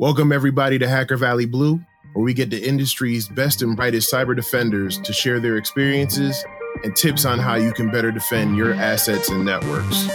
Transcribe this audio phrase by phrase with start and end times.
[0.00, 1.78] Welcome, everybody, to Hacker Valley Blue,
[2.14, 6.42] where we get the industry's best and brightest cyber defenders to share their experiences
[6.82, 10.08] and tips on how you can better defend your assets and networks.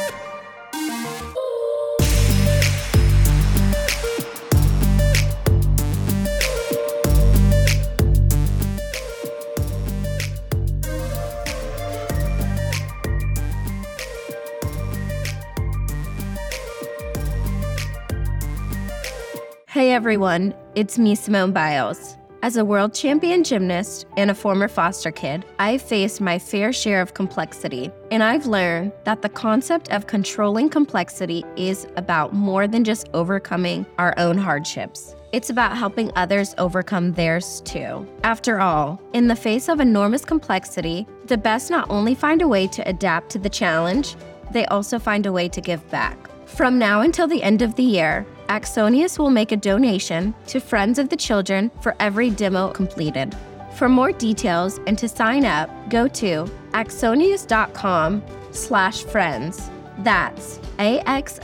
[19.95, 22.17] Everyone, it's me, Simone Biles.
[22.43, 26.99] As a world champion gymnast and a former foster kid, I've faced my fair share
[26.99, 32.83] of complexity, and I've learned that the concept of controlling complexity is about more than
[32.83, 35.15] just overcoming our own hardships.
[35.31, 38.05] It's about helping others overcome theirs too.
[38.25, 42.67] After all, in the face of enormous complexity, the best not only find a way
[42.67, 44.17] to adapt to the challenge,
[44.51, 46.17] they also find a way to give back.
[46.47, 50.99] From now until the end of the year, Axonius will make a donation to Friends
[50.99, 53.35] of the Children for every demo completed.
[53.75, 59.69] For more details and to sign up, go to axonius.com slash friends.
[59.99, 61.37] That's A-X-O-N-I-U-S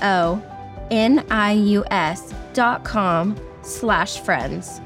[2.53, 4.81] dot com slash friends.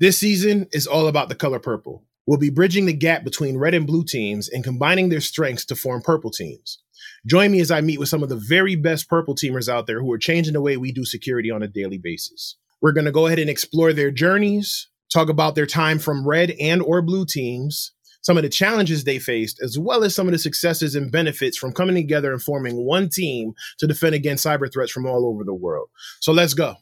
[0.00, 3.74] This season is all about the color purple will be bridging the gap between red
[3.74, 6.78] and blue teams and combining their strengths to form purple teams.
[7.26, 10.00] Join me as I meet with some of the very best purple teamers out there
[10.00, 12.56] who are changing the way we do security on a daily basis.
[12.80, 16.52] We're going to go ahead and explore their journeys, talk about their time from red
[16.60, 20.32] and or blue teams, some of the challenges they faced, as well as some of
[20.32, 24.70] the successes and benefits from coming together and forming one team to defend against cyber
[24.72, 25.88] threats from all over the world.
[26.20, 26.76] So let's go.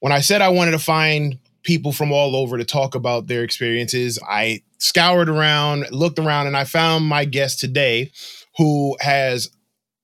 [0.00, 3.42] When I said I wanted to find people from all over to talk about their
[3.42, 4.18] experiences.
[4.28, 8.12] I scoured around, looked around, and I found my guest today
[8.56, 9.50] who has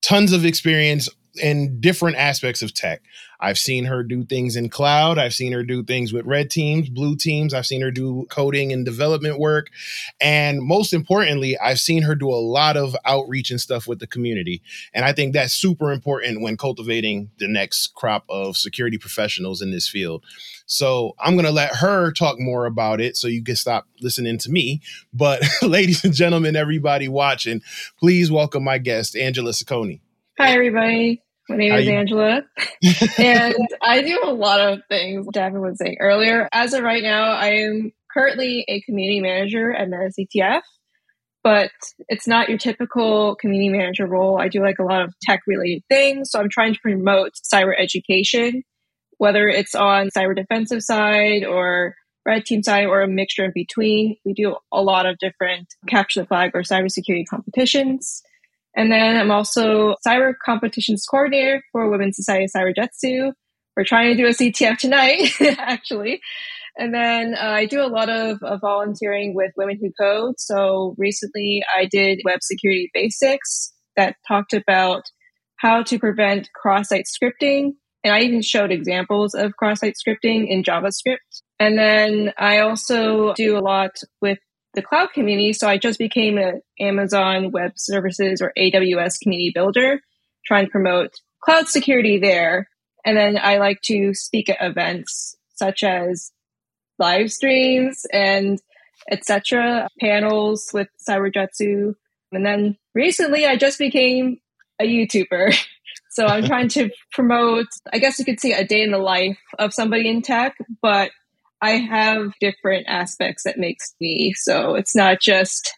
[0.02, 3.02] tons of experience in different aspects of tech.
[3.40, 5.18] I've seen her do things in cloud.
[5.18, 7.52] I've seen her do things with red teams, blue teams.
[7.52, 9.68] I've seen her do coding and development work.
[10.20, 14.06] And most importantly, I've seen her do a lot of outreach and stuff with the
[14.06, 14.62] community.
[14.94, 19.70] And I think that's super important when cultivating the next crop of security professionals in
[19.70, 20.24] this field.
[20.66, 24.38] So I'm going to let her talk more about it so you can stop listening
[24.38, 24.80] to me.
[25.12, 27.62] But ladies and gentlemen, everybody watching,
[27.98, 30.00] please welcome my guest, Angela Ciccone.
[30.38, 31.22] Hi, everybody.
[31.48, 32.42] My name is Angela,
[33.18, 35.26] and I do a lot of things.
[35.28, 36.48] Davin was saying earlier.
[36.52, 40.62] As of right now, I am currently a community manager at MetaCTF,
[41.44, 41.70] but
[42.08, 44.40] it's not your typical community manager role.
[44.40, 46.32] I do like a lot of tech related things.
[46.32, 48.64] So I'm trying to promote cyber education,
[49.18, 51.94] whether it's on cyber defensive side or
[52.26, 54.16] red team side or a mixture in between.
[54.24, 58.22] We do a lot of different capture the flag or cybersecurity competitions.
[58.76, 63.32] And then I'm also cyber competitions coordinator for Women's Society Cyber Jutsu.
[63.74, 66.20] We're trying to do a CTF tonight, actually.
[66.78, 70.34] And then uh, I do a lot of, of, volunteering with Women Who Code.
[70.38, 75.04] So recently I did web security basics that talked about
[75.56, 77.72] how to prevent cross-site scripting.
[78.04, 81.16] And I even showed examples of cross-site scripting in JavaScript.
[81.58, 84.38] And then I also do a lot with
[84.76, 85.52] the cloud community.
[85.52, 90.00] So I just became an Amazon Web Services or AWS community builder,
[90.44, 92.68] trying to promote cloud security there.
[93.04, 96.30] And then I like to speak at events such as
[96.98, 98.60] live streams and
[99.10, 99.88] etc.
[100.00, 101.94] panels with Cyberjutsu.
[102.32, 104.38] And then recently I just became
[104.80, 105.56] a YouTuber.
[106.10, 109.38] so I'm trying to promote, I guess you could say a day in the life
[109.58, 111.10] of somebody in tech, but
[111.62, 114.32] I have different aspects that makes me.
[114.34, 115.72] So it's not just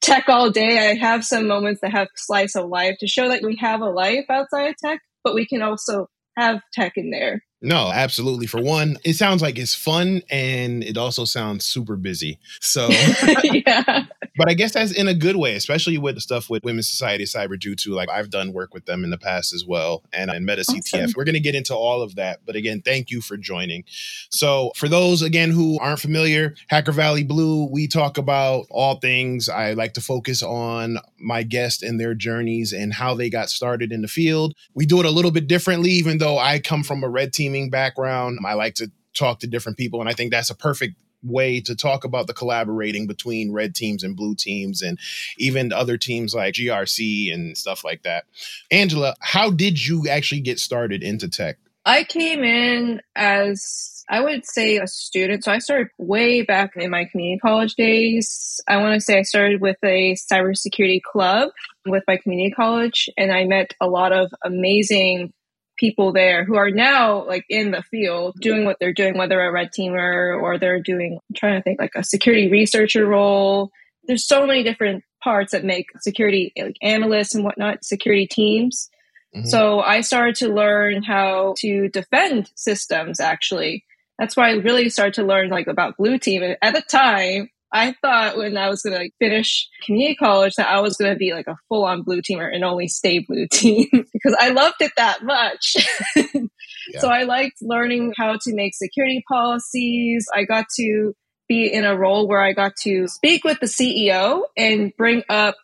[0.00, 0.90] tech all day.
[0.90, 3.90] I have some moments that have slice of life to show that we have a
[3.90, 7.42] life outside of tech, but we can also have tech in there.
[7.62, 8.46] No, absolutely.
[8.46, 12.38] For one, it sounds like it's fun and it also sounds super busy.
[12.60, 12.88] So,
[13.44, 14.04] yeah.
[14.36, 17.24] But I guess that's in a good way, especially with the stuff with Women's Society
[17.24, 17.88] Cyber Jutsu.
[17.88, 20.60] Like I've done work with them in the past as well and uh, in Meta
[20.60, 20.80] awesome.
[20.80, 21.16] CTF.
[21.16, 22.40] We're going to get into all of that.
[22.44, 23.84] But again, thank you for joining.
[24.30, 29.48] So, for those again who aren't familiar, Hacker Valley Blue, we talk about all things.
[29.48, 33.92] I like to focus on my guests and their journeys and how they got started
[33.92, 34.54] in the field.
[34.74, 37.70] We do it a little bit differently, even though I come from a red teaming
[37.70, 38.38] background.
[38.44, 40.00] I like to talk to different people.
[40.00, 40.94] And I think that's a perfect
[41.26, 44.98] way to talk about the collaborating between red teams and blue teams and
[45.38, 48.24] even other teams like GRC and stuff like that.
[48.70, 51.58] Angela, how did you actually get started into tech?
[51.84, 55.44] I came in as I would say a student.
[55.44, 58.60] So I started way back in my community college days.
[58.68, 61.50] I want to say I started with a cybersecurity club
[61.86, 65.32] with my community college, and I met a lot of amazing
[65.76, 69.52] people there who are now like in the field doing what they're doing, whether a
[69.52, 73.70] red teamer or they're doing, I'm trying to think like a security researcher role.
[74.04, 78.88] There's so many different parts that make security like analysts and whatnot, security teams.
[79.34, 79.46] Mm-hmm.
[79.48, 83.84] So I started to learn how to defend systems actually.
[84.18, 86.42] That's why I really started to learn like about blue team.
[86.42, 90.54] And at the time, I thought when I was going to like, finish community college
[90.54, 93.18] that I was going to be like a full on blue teamer and only stay
[93.18, 95.76] blue team because I loved it that much.
[96.16, 97.00] yeah.
[97.00, 100.26] So I liked learning how to make security policies.
[100.34, 101.14] I got to
[101.48, 105.56] be in a role where I got to speak with the CEO and bring up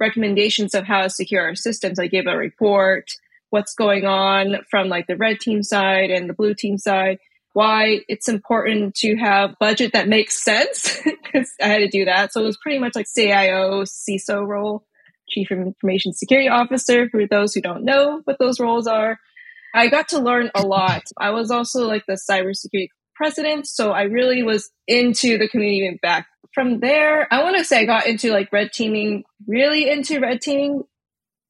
[0.00, 1.98] recommendations of how to secure our systems.
[1.98, 3.10] I gave a report,
[3.50, 7.18] what's going on from like the red team side and the blue team side,
[7.52, 12.32] why it's important to have budget that makes sense because I had to do that.
[12.32, 14.84] So it was pretty much like CIO, CISO role,
[15.28, 19.18] Chief Information Security Officer, for those who don't know what those roles are.
[19.74, 21.02] I got to learn a lot.
[21.18, 23.66] I was also like the cybersecurity president.
[23.66, 27.32] So I really was into the community back from there.
[27.32, 30.82] I want to say I got into like red teaming, really into red teaming.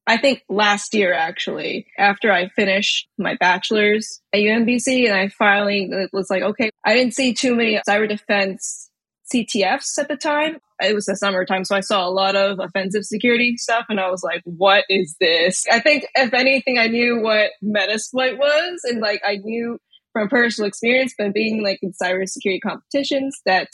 [0.07, 5.91] I think last year actually, after I finished my bachelor's at UMBC, and I finally
[6.13, 8.91] was like, okay, I didn't see too many cyber defense
[9.33, 10.59] CTFs at the time.
[10.83, 14.11] It was the summertime, so I saw a lot of offensive security stuff, and I
[14.11, 19.01] was like, "What is this?" I think, if anything, I knew what Metasploit was, and
[19.01, 19.79] like I knew
[20.13, 23.69] from personal experience, but being like in cybersecurity competitions, that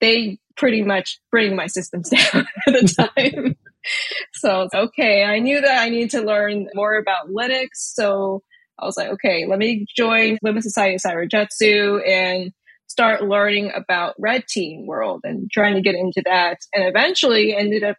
[0.00, 3.56] they pretty much bring my systems down at the time.
[4.34, 7.68] so okay, I knew that I needed to learn more about Linux.
[7.74, 8.42] So
[8.78, 12.52] I was like, okay, let me join Women's Society of Cyberjutsu and
[12.86, 16.58] start learning about Red Team World and trying to get into that.
[16.74, 17.96] And eventually ended up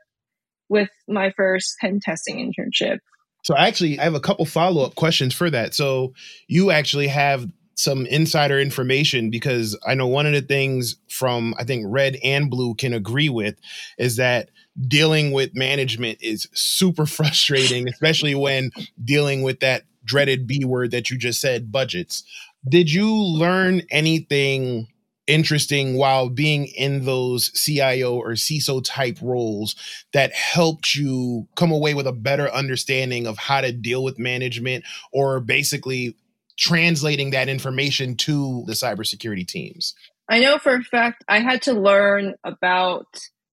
[0.70, 2.98] with my first pen testing internship.
[3.44, 5.74] So actually, I have a couple follow up questions for that.
[5.74, 6.14] So
[6.48, 7.48] you actually have
[7.82, 12.50] some insider information because I know one of the things from I think red and
[12.50, 13.56] blue can agree with
[13.98, 14.50] is that
[14.88, 18.70] dealing with management is super frustrating, especially when
[19.04, 22.24] dealing with that dreaded B word that you just said, budgets.
[22.70, 24.88] Did you learn anything
[25.26, 29.76] interesting while being in those CIO or CISO type roles
[30.14, 34.84] that helped you come away with a better understanding of how to deal with management
[35.12, 36.16] or basically
[36.62, 39.96] translating that information to the cybersecurity teams?
[40.30, 43.08] I know for a fact I had to learn about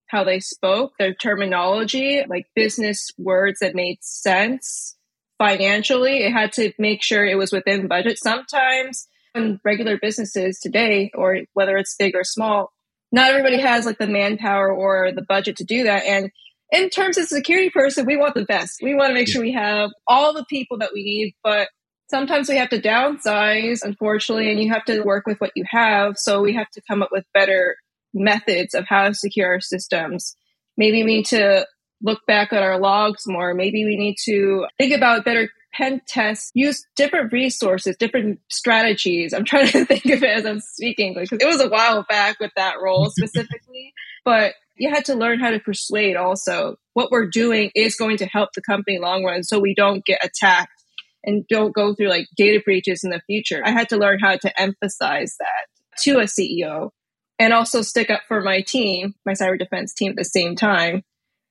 [0.08, 4.94] how they spoke, their terminology, like business words that made sense
[5.38, 6.19] financially.
[6.19, 8.19] It had to make sure it was within budget.
[8.19, 12.72] Sometimes in regular businesses today, or whether it's big or small,
[13.11, 16.04] not everybody has like the manpower or the budget to do that.
[16.04, 16.31] And
[16.70, 18.81] in terms of security person, we want the best.
[18.82, 21.69] We want to make sure we have all the people that we need, but
[22.10, 26.16] sometimes we have to downsize, unfortunately, and you have to work with what you have.
[26.16, 27.76] So we have to come up with better
[28.14, 30.37] methods of how to secure our systems.
[30.76, 31.66] Maybe we need to
[32.02, 33.55] look back at our logs more.
[33.55, 39.32] Maybe we need to think about better pen tests, use different resources, different strategies.
[39.32, 42.40] I'm trying to think of it as I'm speaking because it was a while back
[42.40, 43.93] with that role specifically,
[44.25, 48.26] but you had to learn how to persuade also what we're doing is going to
[48.26, 50.77] help the company long run so we don't get attacked
[51.25, 53.62] and don't go through like data breaches in the future.
[53.64, 56.90] I had to learn how to emphasize that to a CEO
[57.38, 61.02] and also stick up for my team, my cyber defense team at the same time.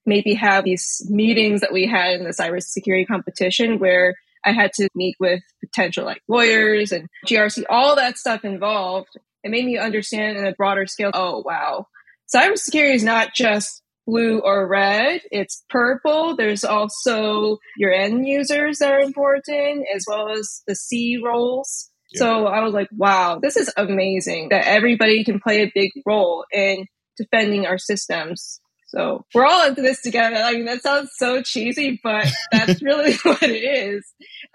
[0.06, 4.15] Maybe have these meetings that we had in the cybersecurity competition where
[4.46, 9.10] I had to meet with potential like lawyers and GRC, all that stuff involved.
[9.44, 11.12] It made me understand in a broader scale.
[11.13, 11.88] Oh, wow.
[12.34, 15.22] Cybersecurity is not just blue or red.
[15.30, 16.36] It's purple.
[16.36, 21.92] There's also your end users that are important, as well as the C roles.
[22.14, 22.20] Yeah.
[22.20, 26.46] So I was like, wow, this is amazing that everybody can play a big role
[26.52, 26.88] in
[27.18, 28.62] defending our systems.
[28.88, 30.38] So we're all into this together.
[30.38, 34.06] I mean, that sounds so cheesy, but that's really what it is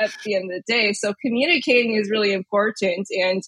[0.01, 0.95] at the end of the day.
[0.95, 3.43] So communicating is really important and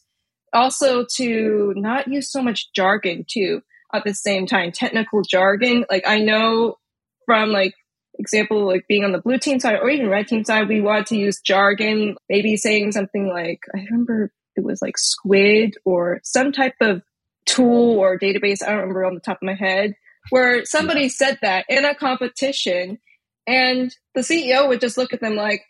[0.52, 3.62] also to not use so much jargon too
[3.94, 6.76] at the same time technical jargon like i know
[7.26, 7.74] from like
[8.18, 11.06] example like being on the blue team side or even red team side we want
[11.06, 16.52] to use jargon maybe saying something like i remember it was like squid or some
[16.52, 17.02] type of
[17.46, 19.94] tool or database i don't remember on the top of my head
[20.30, 22.98] where somebody said that in a competition
[23.46, 25.62] and the ceo would just look at them like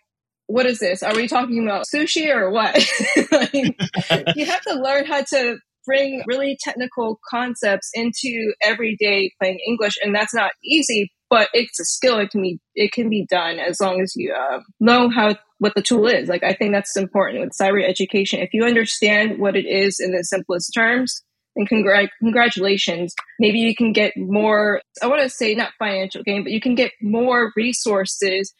[0.47, 1.03] what is this?
[1.03, 2.75] Are we talking about sushi or what?
[3.33, 9.97] like, you have to learn how to bring really technical concepts into everyday playing English,
[10.03, 11.11] and that's not easy.
[11.31, 12.19] But it's a skill.
[12.19, 15.75] It can be it can be done as long as you uh, know how what
[15.75, 16.29] the tool is.
[16.29, 18.41] Like I think that's important with cyber education.
[18.41, 21.23] If you understand what it is in the simplest terms,
[21.57, 23.15] then congr- congratulations.
[23.41, 24.81] Maybe you can get more.
[25.03, 28.53] I want to say not financial gain, but you can get more resources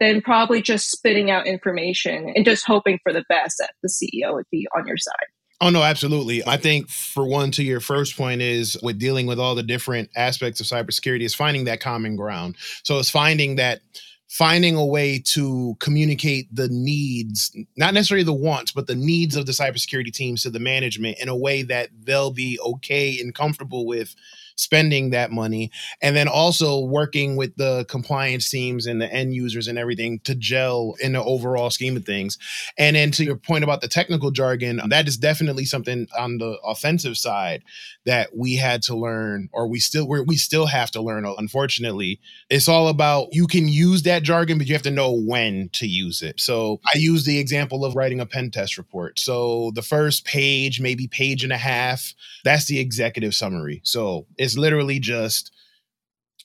[0.00, 4.34] than probably just spitting out information and just hoping for the best that the CEO
[4.34, 5.28] would be on your side.
[5.60, 6.42] Oh no, absolutely.
[6.46, 10.10] I think for one, to your first point is with dealing with all the different
[10.16, 12.56] aspects of cybersecurity is finding that common ground.
[12.82, 13.80] So it's finding that
[14.28, 19.44] finding a way to communicate the needs, not necessarily the wants, but the needs of
[19.44, 23.86] the cybersecurity teams to the management in a way that they'll be okay and comfortable
[23.86, 24.14] with
[24.62, 29.66] spending that money and then also working with the compliance teams and the end users
[29.66, 32.38] and everything to gel in the overall scheme of things.
[32.78, 36.58] And then to your point about the technical jargon that is definitely something on the
[36.64, 37.62] offensive side
[38.06, 42.20] that we had to learn or we still we still have to learn unfortunately.
[42.48, 45.86] It's all about you can use that jargon but you have to know when to
[45.86, 46.40] use it.
[46.40, 49.18] So i use the example of writing a pen test report.
[49.18, 52.14] So the first page maybe page and a half
[52.44, 53.80] that's the executive summary.
[53.84, 55.52] So it's literally just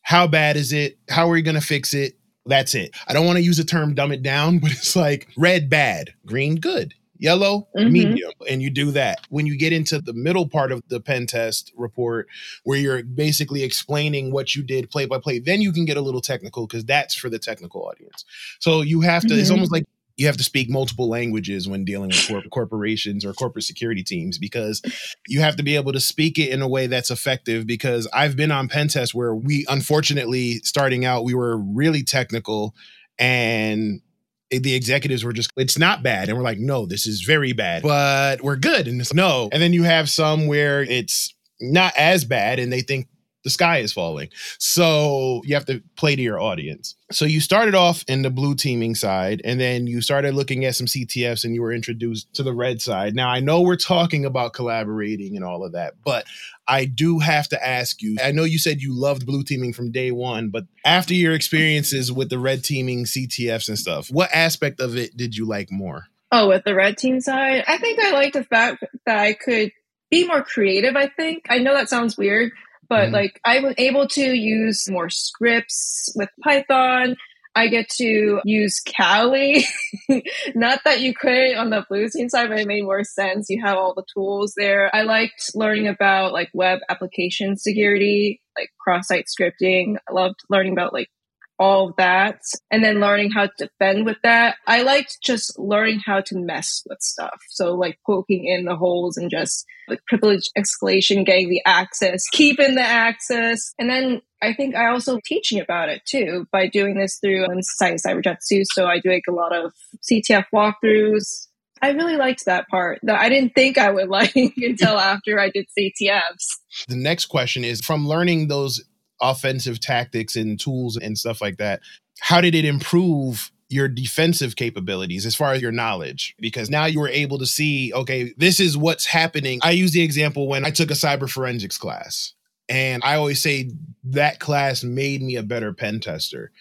[0.02, 0.98] how bad is it?
[1.10, 2.18] How are we going to fix it?
[2.46, 2.96] That's it.
[3.08, 6.14] I don't want to use the term dumb it down, but it's like red bad,
[6.26, 7.92] green good, yellow mm-hmm.
[7.92, 11.26] medium and you do that when you get into the middle part of the pen
[11.26, 12.28] test report
[12.64, 16.02] where you're basically explaining what you did play by play then you can get a
[16.02, 18.24] little technical because that's for the technical audience
[18.60, 19.40] so you have to mm-hmm.
[19.40, 19.84] it's almost like
[20.18, 24.38] you have to speak multiple languages when dealing with corp- corporations or corporate security teams
[24.38, 24.82] because
[25.28, 28.36] you have to be able to speak it in a way that's effective because I've
[28.36, 32.76] been on pen tests where we unfortunately starting out we were really technical
[33.20, 34.02] and
[34.50, 36.30] the executives were just it's not bad.
[36.30, 38.88] And we're like no this is very bad but we're good.
[38.88, 39.50] And it's no.
[39.52, 43.08] And then you have some where it's not as bad and they think
[43.44, 44.30] the sky is falling.
[44.60, 46.96] So you have to play to your audience.
[47.12, 50.76] So you started off in the blue teaming side, and then you started looking at
[50.76, 53.16] some CTFs and you were introduced to the red side.
[53.16, 56.26] Now, I know we're talking about collaborating and all of that, but
[56.68, 59.92] I do have to ask you I know you said you loved blue teaming from
[59.92, 64.80] day one, but after your experiences with the red teaming CTFs and stuff, what aspect
[64.80, 66.08] of it did you like more?
[66.32, 69.72] Oh, with the red team side, I think I liked the fact that I could
[70.10, 70.96] be more creative.
[70.96, 72.52] I think I know that sounds weird,
[72.90, 73.14] but mm-hmm.
[73.14, 77.16] like I was able to use more scripts with Python.
[77.56, 79.66] I get to use Kali.
[80.56, 83.50] Not that you could on the blue team side, but it made more sense.
[83.50, 84.96] You have all the tools there.
[84.96, 89.96] I liked learning about like web application security, like cross-site scripting.
[90.08, 91.10] I loved learning about like
[91.60, 92.40] all of that
[92.72, 94.56] and then learning how to defend with that.
[94.68, 97.40] I liked just learning how to mess with stuff.
[97.50, 102.76] So like poking in the holes and just like privilege escalation, getting the access, keeping
[102.76, 103.74] the access.
[103.80, 107.62] And then I think I also teaching about it too by doing this through um,
[107.62, 108.64] Society Cyberjutsu.
[108.74, 109.74] So I do like a lot of
[110.10, 111.48] CTF walkthroughs.
[111.82, 115.50] I really liked that part that I didn't think I would like until after I
[115.50, 116.86] did CTFs.
[116.88, 118.84] The next question is from learning those
[119.22, 121.82] offensive tactics and tools and stuff like that,
[122.20, 126.36] how did it improve your defensive capabilities as far as your knowledge?
[126.40, 129.60] Because now you were able to see okay this is what's happening.
[129.64, 132.34] I use the example when i took a cyber forensics class
[132.70, 133.72] and i always say
[134.04, 136.52] that class made me a better pen tester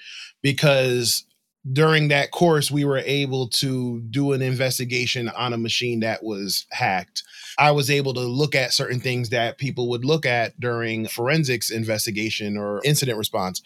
[0.43, 1.25] because
[1.73, 6.67] during that course we were able to do an investigation on a machine that was
[6.71, 7.23] hacked
[7.59, 11.71] I was able to look at certain things that people would look at during forensics
[11.71, 13.63] investigation or incident response.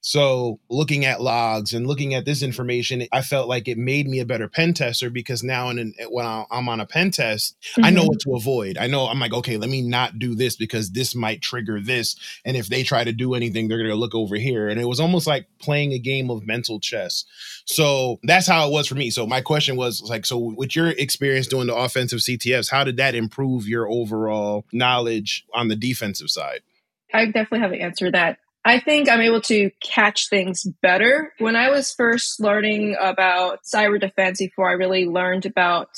[0.00, 4.20] So, looking at logs and looking at this information, I felt like it made me
[4.20, 7.84] a better pen tester because now, in, when I'm on a pen test, mm-hmm.
[7.84, 8.08] I know mm-hmm.
[8.08, 8.78] what to avoid.
[8.78, 12.14] I know I'm like, okay, let me not do this because this might trigger this.
[12.44, 14.68] And if they try to do anything, they're going to look over here.
[14.68, 17.24] And it was almost like playing a game of mental chess.
[17.64, 19.10] So, that's how it was for me.
[19.10, 22.98] So, my question was like, so with your experience doing the offensive CTFs, how did
[22.98, 26.60] that improve your overall knowledge on the defensive side?
[27.12, 28.38] I definitely have an answer that.
[28.66, 31.32] I think I'm able to catch things better.
[31.38, 35.90] When I was first learning about cyber defense before I really learned about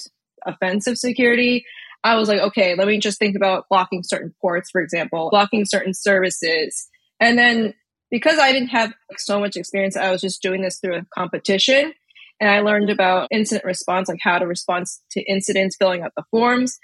[0.45, 1.65] offensive security,
[2.05, 5.65] I was like, okay, let me just think about blocking certain ports, for example, blocking
[5.65, 6.87] certain services.
[7.19, 7.73] And then
[8.11, 11.95] because I didn't have so much experience, I was just doing this through a competition.
[12.39, 16.25] And I learned about incident response, like how to respond to incidents, filling out the
[16.31, 16.79] forms.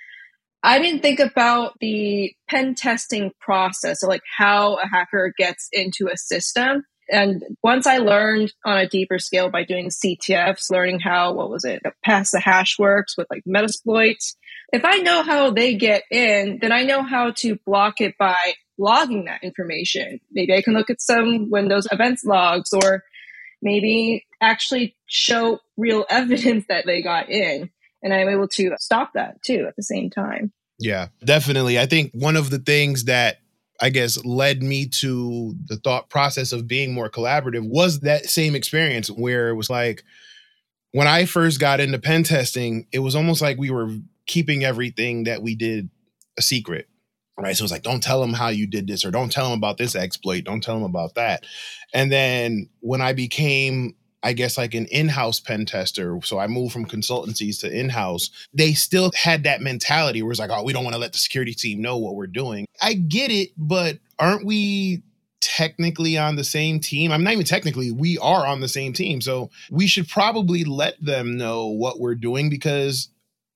[0.64, 6.08] I didn't think about the pen testing process, so like how a hacker gets into
[6.10, 6.86] a system.
[7.10, 11.66] And once I learned on a deeper scale by doing CTFs, learning how, what was
[11.66, 14.16] it, pass the hash works with like Metasploit.
[14.72, 18.54] If I know how they get in, then I know how to block it by
[18.78, 20.18] logging that information.
[20.32, 23.04] Maybe I can look at some Windows events logs or
[23.60, 27.68] maybe actually show real evidence that they got in.
[28.04, 30.52] And I'm able to stop that too at the same time.
[30.78, 31.78] Yeah, definitely.
[31.78, 33.38] I think one of the things that
[33.80, 38.54] I guess led me to the thought process of being more collaborative was that same
[38.54, 40.04] experience where it was like
[40.92, 43.90] when I first got into pen testing, it was almost like we were
[44.26, 45.90] keeping everything that we did
[46.38, 46.86] a secret.
[47.36, 47.56] Right.
[47.56, 49.58] So it was like, don't tell them how you did this, or don't tell them
[49.58, 51.44] about this exploit, don't tell them about that.
[51.92, 56.18] And then when I became I guess like an in-house pen tester.
[56.24, 58.30] So I moved from consultancies to in-house.
[58.54, 61.18] They still had that mentality where it's like, oh, we don't want to let the
[61.18, 62.66] security team know what we're doing.
[62.80, 65.02] I get it, but aren't we
[65.42, 67.12] technically on the same team?
[67.12, 69.20] I'm not even technically, we are on the same team.
[69.20, 73.10] So we should probably let them know what we're doing because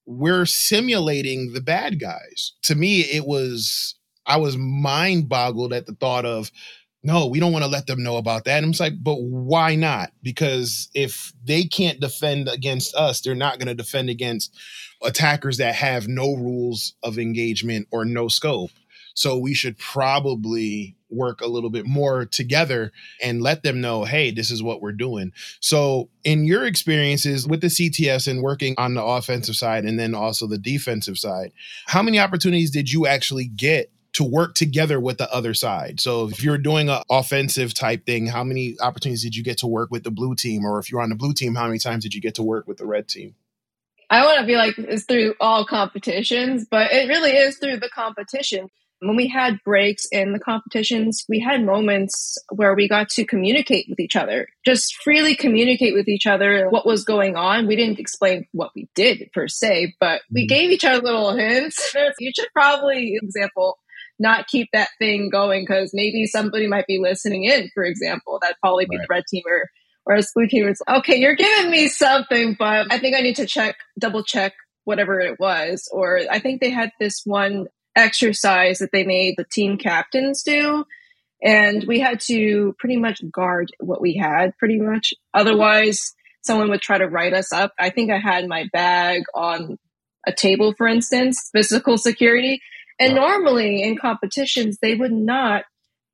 [0.04, 2.52] we're simulating the bad guys.
[2.62, 3.94] To me, it was
[4.26, 6.52] I was mind boggled at the thought of
[7.02, 8.62] no, we don't want to let them know about that.
[8.62, 10.10] And I'm like, but why not?
[10.22, 14.54] Because if they can't defend against us, they're not going to defend against
[15.02, 18.70] attackers that have no rules of engagement or no scope.
[19.14, 24.30] So we should probably work a little bit more together and let them know, hey,
[24.30, 25.32] this is what we're doing.
[25.60, 30.14] So, in your experiences with the CTFs and working on the offensive side and then
[30.14, 31.52] also the defensive side,
[31.86, 36.00] how many opportunities did you actually get to work together with the other side.
[36.00, 39.68] So if you're doing an offensive type thing, how many opportunities did you get to
[39.68, 40.64] work with the blue team?
[40.64, 42.66] Or if you're on the blue team, how many times did you get to work
[42.66, 43.36] with the red team?
[44.10, 47.90] I want to be like it's through all competitions, but it really is through the
[47.90, 48.68] competition.
[49.00, 53.86] When we had breaks in the competitions, we had moments where we got to communicate
[53.88, 57.68] with each other, just freely communicate with each other what was going on.
[57.68, 60.48] We didn't explain what we did per se, but we mm-hmm.
[60.48, 61.94] gave each other little hints.
[62.18, 63.78] You should probably, example,
[64.18, 68.38] not keep that thing going because maybe somebody might be listening in, for example.
[68.40, 69.06] That'd probably be right.
[69.08, 69.64] the red teamer
[70.06, 70.74] or a blue teamer.
[70.98, 75.20] Okay, you're giving me something, but I think I need to check, double check whatever
[75.20, 75.88] it was.
[75.92, 80.84] Or I think they had this one exercise that they made the team captains do.
[81.42, 85.12] And we had to pretty much guard what we had, pretty much.
[85.34, 87.72] Otherwise, someone would try to write us up.
[87.78, 89.78] I think I had my bag on
[90.26, 92.60] a table, for instance, physical security.
[92.98, 95.64] And normally in competitions, they would not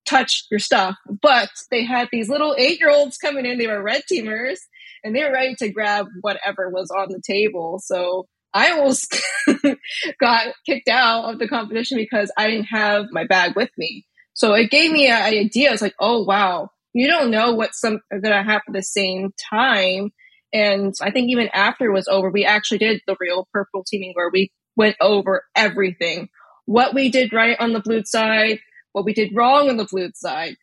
[0.06, 3.58] touch your stuff, but they had these little eight year olds coming in.
[3.58, 4.58] They were red teamers
[5.02, 7.80] and they were ready to grab whatever was on the table.
[7.82, 9.16] So I almost
[10.20, 14.04] got kicked out of the competition because I didn't have my bag with me.
[14.34, 15.72] So it gave me an idea.
[15.72, 19.32] It's like, oh, wow, you don't know what's some, going to happen at the same
[19.50, 20.10] time.
[20.52, 24.12] And I think even after it was over, we actually did the real purple teaming
[24.14, 26.28] where we went over everything
[26.66, 28.60] what we did right on the blue side,
[28.92, 30.56] what we did wrong on the blue side,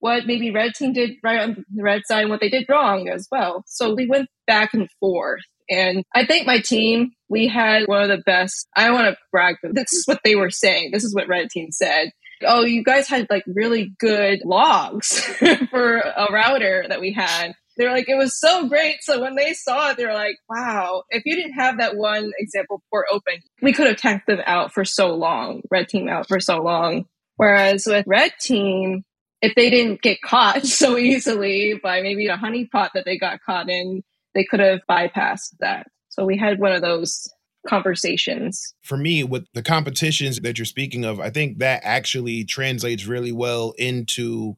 [0.00, 3.08] what maybe red team did right on the red side, and what they did wrong
[3.08, 3.64] as well.
[3.66, 5.42] So we went back and forth.
[5.70, 8.66] And I think my team, we had one of the best.
[8.76, 10.90] I want to brag, but this is what they were saying.
[10.92, 12.10] This is what red team said.
[12.46, 15.20] Oh, you guys had like really good logs
[15.70, 17.52] for a router that we had.
[17.78, 18.96] They're like, it was so great.
[19.02, 22.82] So when they saw it, they're like, wow, if you didn't have that one example
[22.90, 26.40] port open, we could have tanked them out for so long, red team out for
[26.40, 27.06] so long.
[27.36, 29.04] Whereas with red team,
[29.40, 33.70] if they didn't get caught so easily by maybe a honeypot that they got caught
[33.70, 34.02] in,
[34.34, 35.86] they could have bypassed that.
[36.08, 37.28] So we had one of those
[37.68, 38.74] conversations.
[38.82, 43.32] For me, with the competitions that you're speaking of, I think that actually translates really
[43.32, 44.56] well into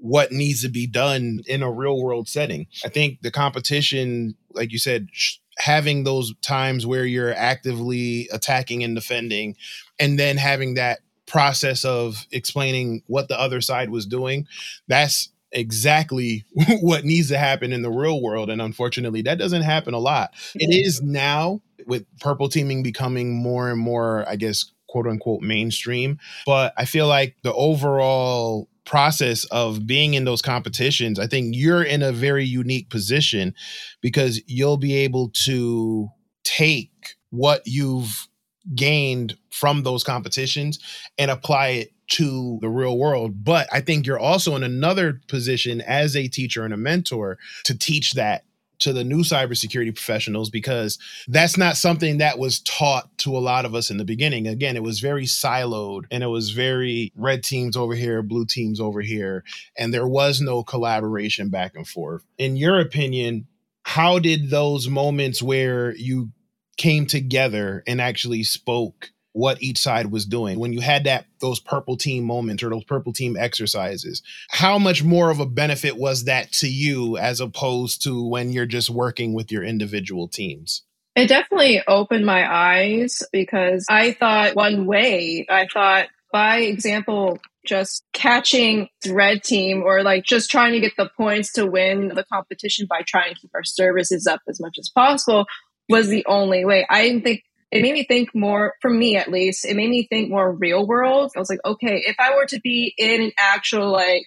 [0.00, 2.66] what needs to be done in a real world setting.
[2.84, 8.84] I think the competition, like you said, sh- having those times where you're actively attacking
[8.84, 9.56] and defending,
[9.98, 14.46] and then having that process of explaining what the other side was doing,
[14.86, 16.44] that's exactly
[16.80, 18.50] what needs to happen in the real world.
[18.50, 20.32] And unfortunately, that doesn't happen a lot.
[20.54, 26.18] It is now with purple teaming becoming more and more, I guess, quote unquote mainstream.
[26.46, 31.82] But I feel like the overall process of being in those competitions, I think you're
[31.82, 33.54] in a very unique position
[34.00, 36.08] because you'll be able to
[36.44, 38.28] take what you've
[38.74, 40.78] gained from those competitions
[41.18, 43.44] and apply it to the real world.
[43.44, 47.76] But I think you're also in another position as a teacher and a mentor to
[47.76, 48.44] teach that
[48.80, 53.64] to the new cybersecurity professionals because that's not something that was taught to a lot
[53.64, 54.46] of us in the beginning.
[54.46, 58.80] Again, it was very siloed and it was very red teams over here, blue teams
[58.80, 59.44] over here,
[59.76, 62.24] and there was no collaboration back and forth.
[62.38, 63.46] In your opinion,
[63.82, 66.30] how did those moments where you
[66.76, 71.60] came together and actually spoke what each side was doing when you had that those
[71.60, 76.24] purple team moments or those purple team exercises how much more of a benefit was
[76.24, 80.82] that to you as opposed to when you're just working with your individual teams
[81.14, 88.04] it definitely opened my eyes because i thought one way i thought by example just
[88.14, 92.86] catching red team or like just trying to get the points to win the competition
[92.88, 95.44] by trying to keep our services up as much as possible
[95.88, 96.86] was the only way.
[96.88, 100.06] I didn't think it made me think more, for me at least, it made me
[100.08, 101.32] think more real world.
[101.36, 104.24] I was like, okay, if I were to be in an actual like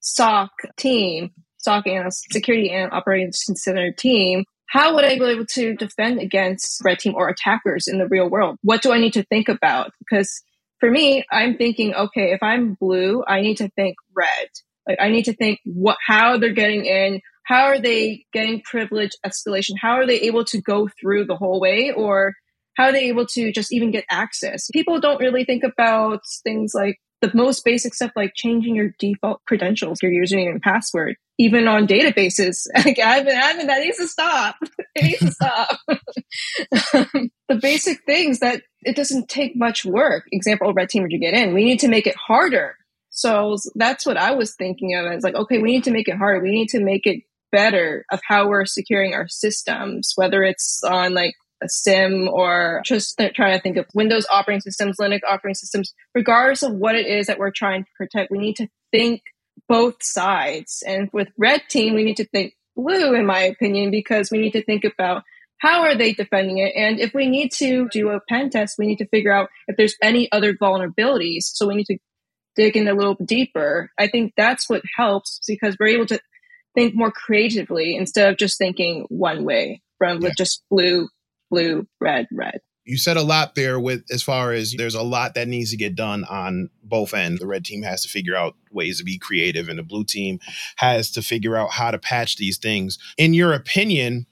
[0.00, 5.74] SOC team, SOC and security and operations center team, how would I be able to
[5.74, 8.58] defend against red team or attackers in the real world?
[8.62, 9.92] What do I need to think about?
[9.98, 10.42] Because
[10.78, 14.48] for me, I'm thinking, okay, if I'm blue, I need to think red.
[14.86, 19.12] Like I need to think what how they're getting in, how are they getting privilege
[19.26, 19.72] escalation?
[19.80, 22.34] How are they able to go through the whole way or
[22.78, 24.70] how are they able to just even get access?
[24.72, 29.40] People don't really think about things like the most basic stuff like changing your default
[29.46, 32.66] credentials, your username and password, even on databases.
[32.84, 34.54] Like I've been, that needs to stop.
[34.94, 35.78] it needs to stop.
[36.94, 40.24] Um, the basic things that it doesn't take much work.
[40.30, 41.54] Example, red team would you get in.
[41.54, 42.76] We need to make it harder.
[43.10, 46.16] So that's what I was thinking of as like, okay, we need to make it
[46.16, 46.40] harder.
[46.40, 51.14] We need to make it better of how we're securing our systems, whether it's on
[51.14, 55.94] like a SIEM or just trying to think of Windows operating systems, Linux operating systems,
[56.14, 59.22] regardless of what it is that we're trying to protect, we need to think
[59.68, 60.82] both sides.
[60.86, 64.52] And with red team, we need to think blue, in my opinion, because we need
[64.52, 65.24] to think about
[65.58, 66.72] how are they defending it?
[66.76, 69.76] And if we need to do a pen test, we need to figure out if
[69.76, 71.42] there's any other vulnerabilities.
[71.42, 71.98] So we need to
[72.54, 73.90] dig in a little deeper.
[73.98, 76.20] I think that's what helps because we're able to
[76.74, 80.30] think more creatively instead of just thinking one way from yeah.
[80.36, 81.08] just blue
[81.50, 82.60] blue, red, red.
[82.84, 85.76] You said a lot there with as far as there's a lot that needs to
[85.76, 87.38] get done on both ends.
[87.38, 90.40] The red team has to figure out ways to be creative, and the blue team
[90.76, 92.98] has to figure out how to patch these things.
[93.18, 94.26] In your opinion,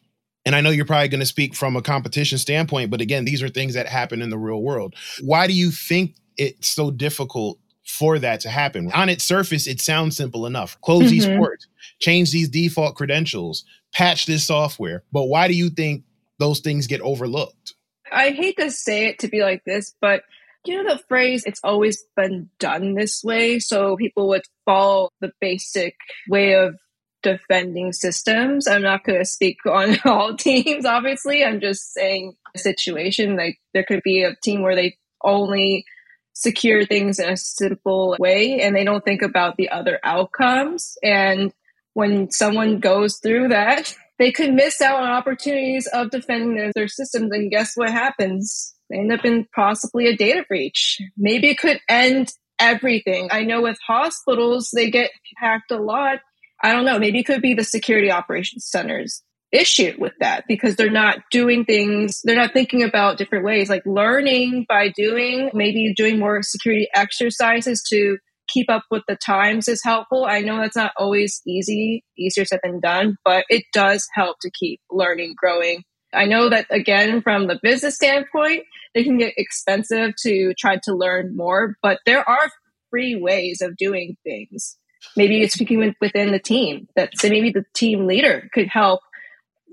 [0.47, 3.43] and I know you're probably going to speak from a competition standpoint, but again, these
[3.43, 4.95] are things that happen in the real world.
[5.21, 8.91] Why do you think it's so difficult for that to happen?
[8.93, 10.81] On its surface, it sounds simple enough.
[10.81, 11.11] Close mm-hmm.
[11.11, 11.67] these ports,
[11.99, 15.03] change these default credentials, patch this software.
[15.13, 16.05] But why do you think
[16.39, 17.75] those things get overlooked.
[18.13, 20.23] I hate to say it to be like this, but
[20.65, 23.59] you know the phrase, it's always been done this way.
[23.59, 25.97] So people would follow the basic
[26.29, 26.77] way of
[27.23, 28.69] defending systems.
[28.69, 31.45] I'm not going to speak on all teams, obviously.
[31.45, 35.85] I'm just saying a situation like there could be a team where they only
[36.35, 40.99] secure things in a simple way and they don't think about the other outcomes.
[41.03, 41.53] And
[41.95, 47.31] when someone goes through that, they could miss out on opportunities of defending their, systems.
[47.33, 48.75] And guess what happens?
[48.89, 51.01] They end up in possibly a data breach.
[51.17, 53.29] Maybe it could end everything.
[53.31, 56.21] I know with hospitals, they get hacked a lot.
[56.63, 56.99] I don't know.
[56.99, 61.65] Maybe it could be the security operations centers issue with that because they're not doing
[61.65, 66.89] things, they're not thinking about different ways, like learning by doing, maybe doing more security
[66.95, 68.19] exercises to
[68.49, 70.25] keep up with the times is helpful.
[70.25, 74.51] I know that's not always easy, easier said than done, but it does help to
[74.51, 75.83] keep learning, growing.
[76.13, 80.95] I know that again, from the business standpoint, it can get expensive to try to
[80.95, 82.51] learn more, but there are
[82.91, 84.79] free ways of doing things.
[85.17, 89.01] Maybe it's speaking within the team that say maybe the team leader could help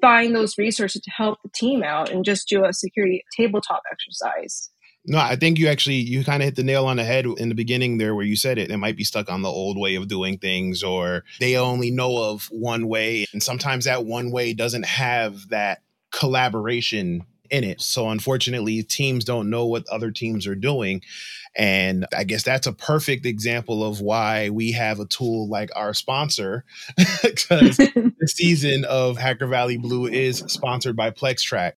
[0.02, 4.70] find those resources to help the team out and just do a security tabletop exercise.
[5.06, 7.50] No, I think you actually you kind of hit the nail on the head in
[7.50, 8.72] the beginning there where you said it.
[8.72, 12.18] It might be stuck on the old way of doing things or they only know
[12.18, 17.82] of one way and sometimes that one way doesn't have that collaboration in it.
[17.82, 21.02] So unfortunately, teams don't know what other teams are doing.
[21.56, 25.94] And I guess that's a perfect example of why we have a tool like our
[25.94, 26.66] sponsor,
[27.24, 31.74] because the season of Hacker Valley Blue is sponsored by PlexTrack.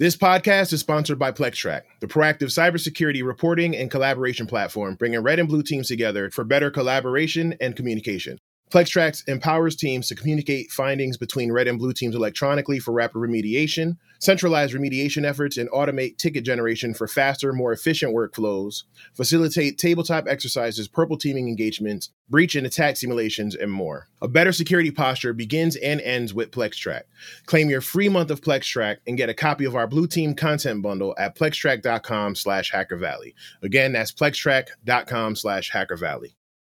[0.00, 5.40] This podcast is sponsored by PlexTrack, the proactive cybersecurity reporting and collaboration platform bringing red
[5.40, 8.38] and blue teams together for better collaboration and communication.
[8.70, 13.96] Plextrack empowers teams to communicate findings between red and blue teams electronically for rapid remediation,
[14.18, 20.88] centralize remediation efforts, and automate ticket generation for faster, more efficient workflows, facilitate tabletop exercises,
[20.88, 24.08] purple teaming engagements, breach and attack simulations, and more.
[24.20, 27.02] A better security posture begins and ends with Plextrack.
[27.46, 30.82] Claim your free month of Plextrack and get a copy of our Blue Team content
[30.82, 33.34] bundle at plextrack.com slash hackervalley.
[33.62, 36.34] Again, that's plextrack.com slash hackervalley.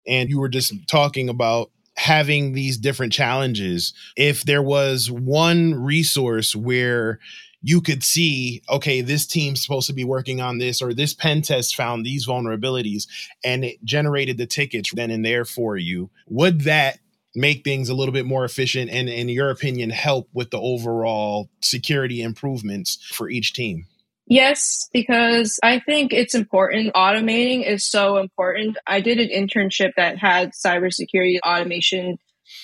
[0.07, 1.71] And you were just talking about
[2.01, 3.93] having these different challenges.
[4.17, 7.19] If there was one resource where
[7.61, 11.43] you could see okay this team's supposed to be working on this or this pen
[11.43, 13.07] test found these vulnerabilities
[13.45, 17.01] and it generated the tickets then and there for you would that
[17.35, 21.51] make things a little bit more efficient and in your opinion help with the overall
[21.61, 23.85] security improvements for each team
[24.31, 26.95] Yes, because I think it's important.
[26.95, 28.79] Automating is so important.
[28.87, 32.17] I did an internship that had cybersecurity automation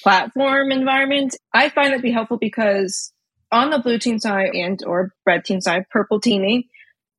[0.04, 1.34] platform environment.
[1.52, 3.12] I find that be helpful because
[3.50, 6.62] on the blue team side and or red team side, purple teaming,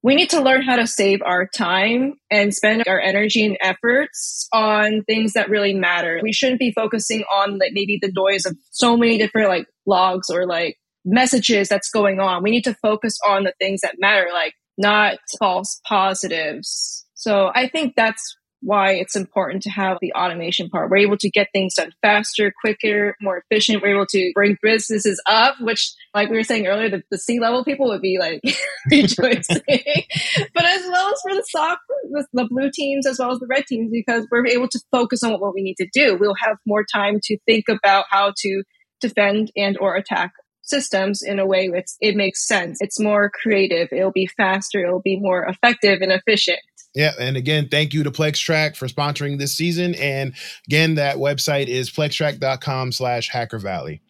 [0.01, 4.47] we need to learn how to save our time and spend our energy and efforts
[4.53, 6.21] on things that really matter.
[6.23, 10.29] We shouldn't be focusing on like maybe the noise of so many different like logs
[10.29, 12.43] or like messages that's going on.
[12.43, 17.05] We need to focus on the things that matter, like not false positives.
[17.15, 20.89] So I think that's why it's important to have the automation part.
[20.89, 23.81] We're able to get things done faster, quicker, more efficient.
[23.81, 27.39] We're able to bring businesses up, which, like we were saying earlier, the, the C
[27.39, 28.41] level people would be like
[28.91, 29.61] rejoicing.
[30.53, 33.47] but as well as for the soft, the, the, blue teams as well as the
[33.47, 36.17] red teams, because we're able to focus on what, what we need to do.
[36.19, 38.63] We'll have more time to think about how to
[38.99, 40.31] defend and or attack
[40.67, 42.77] systems in a way it's, it makes sense.
[42.81, 43.89] It's more creative.
[43.91, 44.85] It'll be faster.
[44.85, 46.59] It'll be more effective and efficient.
[46.95, 49.93] Yeah, and again, thank you to Plextrack for sponsoring this season.
[49.95, 50.33] And
[50.67, 54.01] again, that website is plextrack.com slash hacker valley.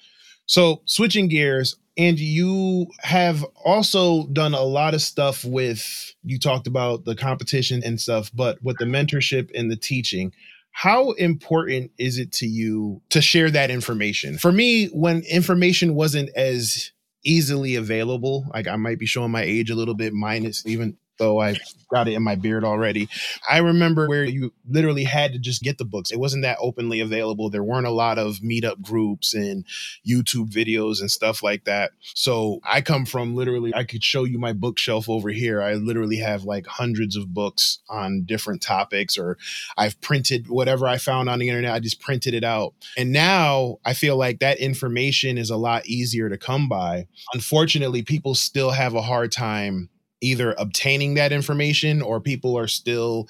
[0.45, 6.67] So switching gears, Angie, you have also done a lot of stuff with you talked
[6.67, 10.31] about the competition and stuff, but with the mentorship and the teaching.
[10.77, 14.37] How important is it to you to share that information?
[14.37, 16.91] For me, when information wasn't as
[17.25, 21.41] easily available, like I might be showing my age a little bit, minus even though
[21.41, 21.57] I
[21.91, 23.07] got it in my beard already.
[23.49, 26.11] I remember where you literally had to just get the books.
[26.11, 27.49] It wasn't that openly available.
[27.49, 29.65] There weren't a lot of meetup groups and
[30.07, 31.91] YouTube videos and stuff like that.
[32.01, 35.61] So I come from literally, I could show you my bookshelf over here.
[35.61, 39.37] I literally have like hundreds of books on different topics, or
[39.77, 41.73] I've printed whatever I found on the internet.
[41.73, 42.73] I just printed it out.
[42.97, 47.07] And now I feel like that information is a lot easier to come by.
[47.33, 49.89] Unfortunately, people still have a hard time
[50.21, 53.27] either obtaining that information or people are still,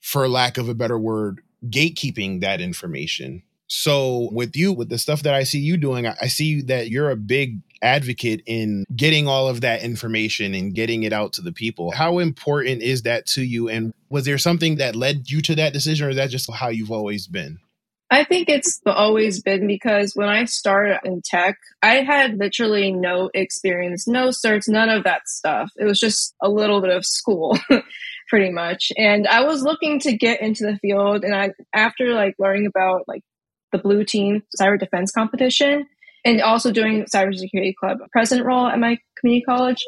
[0.00, 3.42] for lack of a better word, gatekeeping that information.
[3.66, 7.10] So, with you, with the stuff that I see you doing, I see that you're
[7.10, 11.52] a big advocate in getting all of that information and getting it out to the
[11.52, 11.92] people.
[11.92, 13.68] How important is that to you?
[13.68, 16.68] And was there something that led you to that decision, or is that just how
[16.68, 17.60] you've always been?
[18.12, 23.30] I think it's always been because when I started in tech, I had literally no
[23.34, 25.70] experience, no certs, none of that stuff.
[25.76, 27.58] It was just a little bit of school.
[28.30, 32.32] pretty much and i was looking to get into the field and i after like
[32.38, 33.22] learning about like
[33.72, 35.84] the blue team cyber defense competition
[36.24, 39.84] and also doing cybersecurity club president role at my community college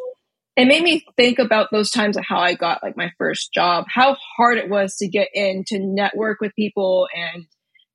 [0.57, 3.85] it made me think about those times of how i got like my first job
[3.89, 7.47] how hard it was to get in to network with people and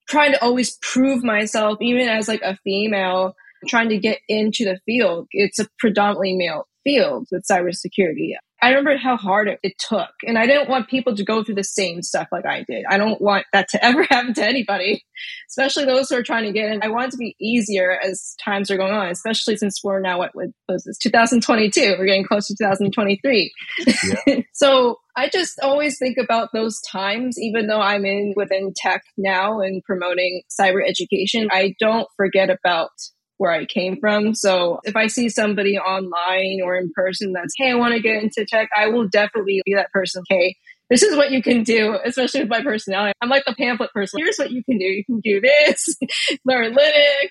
[0.08, 3.36] trying to always prove myself, even as like a female
[3.67, 5.28] trying to get into the field.
[5.32, 8.34] It's a predominantly male field with cybersecurity.
[8.62, 11.56] I remember how hard it, it, took, and I didn't want people to go through
[11.56, 12.86] the same stuff like I did.
[12.89, 15.04] I don't want that to ever happen to anybody,
[15.50, 16.82] especially those who are trying to get in.
[16.82, 20.17] I want it to be easier as times are going on, especially since we're now
[20.17, 21.96] what, was this 2022?
[22.00, 23.54] We're getting close to 2023.
[23.86, 24.41] Yeah.
[24.54, 29.60] so I just always think about those times, even though I'm in within tech now
[29.60, 31.50] and promoting cyber education.
[31.52, 32.91] I don't forget about
[33.38, 34.34] where I came from.
[34.34, 38.21] So if I see somebody online or in person that's, hey, I want to get
[38.21, 40.23] into tech, I will definitely be that person.
[40.28, 40.56] Hey,
[40.89, 43.13] this is what you can do, especially with my personality.
[43.21, 44.19] I'm like the pamphlet person.
[44.19, 44.86] Here's what you can do.
[44.86, 45.95] You can do this,
[46.45, 47.30] learn Linux,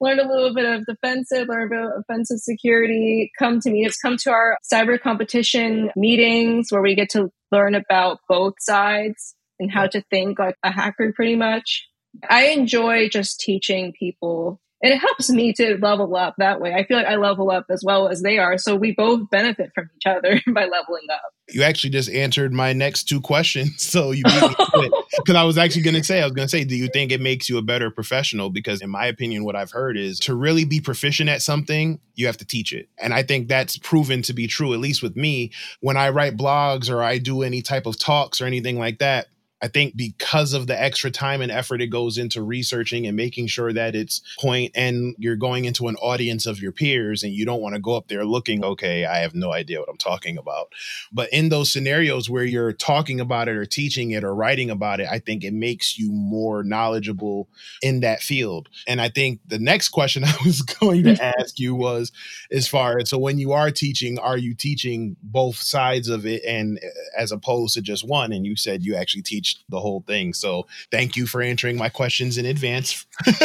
[0.00, 3.84] learn a little bit of defensive, learn a bit of offensive security, come to me.
[3.84, 9.34] It's come to our cyber competition meetings where we get to learn about both sides
[9.58, 11.88] and how to think like a hacker pretty much.
[12.28, 16.74] I enjoy just teaching people And it helps me to level up that way.
[16.74, 18.58] I feel like I level up as well as they are.
[18.58, 21.22] So we both benefit from each other by leveling up.
[21.48, 23.82] You actually just answered my next two questions.
[23.92, 26.74] So you because I was actually going to say, I was going to say, do
[26.74, 28.48] you think it makes you a better professional?
[28.48, 32.26] Because in my opinion, what I've heard is to really be proficient at something, you
[32.26, 32.88] have to teach it.
[32.98, 35.52] And I think that's proven to be true, at least with me.
[35.80, 39.26] When I write blogs or I do any type of talks or anything like that,
[39.62, 43.46] I think because of the extra time and effort it goes into researching and making
[43.46, 47.46] sure that it's point and you're going into an audience of your peers and you
[47.46, 50.36] don't want to go up there looking, okay, I have no idea what I'm talking
[50.36, 50.72] about.
[51.12, 54.98] But in those scenarios where you're talking about it or teaching it or writing about
[54.98, 57.48] it, I think it makes you more knowledgeable
[57.82, 58.68] in that field.
[58.88, 62.10] And I think the next question I was going to ask you was
[62.50, 66.42] as far as so when you are teaching, are you teaching both sides of it
[66.44, 68.32] and uh, as opposed to just one?
[68.32, 70.32] And you said you actually teach the whole thing.
[70.32, 73.06] So thank you for answering my questions in advance.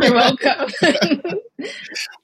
[0.00, 0.70] You're welcome.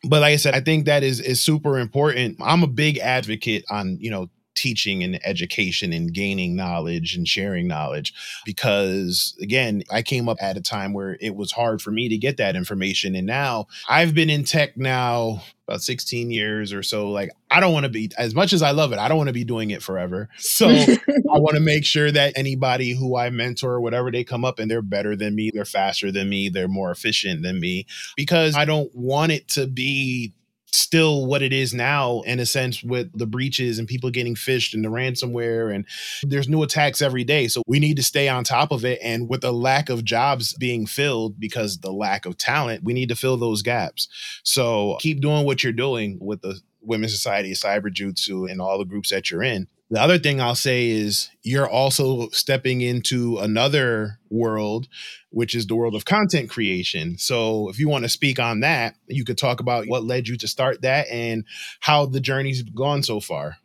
[0.04, 2.38] but like I said, I think that is is super important.
[2.40, 7.68] I'm a big advocate on, you know, teaching and education and gaining knowledge and sharing
[7.68, 8.12] knowledge
[8.44, 12.16] because again i came up at a time where it was hard for me to
[12.16, 13.14] get that information.
[13.14, 17.72] And now i've been in tech now about 16 years or so like i don't
[17.72, 19.70] want to be as much as i love it i don't want to be doing
[19.70, 20.28] it forever.
[20.38, 24.44] So i want to make sure that anybody who i mentor or whatever they come
[24.44, 27.86] up and they're better than me they're faster than me they're more efficient than me
[28.16, 30.32] because i don't want it to be
[30.76, 34.74] still what it is now in a sense with the breaches and people getting phished
[34.74, 35.86] and the ransomware and
[36.22, 37.48] there's new attacks every day.
[37.48, 40.54] So we need to stay on top of it and with the lack of jobs
[40.54, 44.08] being filled because the lack of talent we need to fill those gaps.
[44.42, 49.10] So keep doing what you're doing with the women's society Cyberjutsu and all the groups
[49.10, 54.88] that you're in the other thing I'll say is you're also stepping into another world,
[55.30, 57.18] which is the world of content creation.
[57.18, 60.36] So, if you want to speak on that, you could talk about what led you
[60.38, 61.44] to start that and
[61.80, 63.58] how the journey's gone so far.